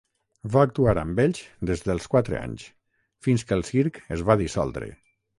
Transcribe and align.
Va 0.53 0.61
actuar 0.67 0.93
amb 1.01 1.19
ells 1.23 1.41
des 1.69 1.83
dels 1.87 2.07
quatre 2.13 2.39
anys, 2.45 2.63
fins 3.27 3.43
que 3.51 3.57
el 3.57 3.61
circ 3.67 3.99
es 4.17 4.25
va 4.31 4.37
dissoldre. 4.41 4.89